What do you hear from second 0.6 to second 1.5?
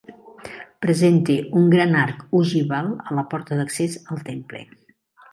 Presenta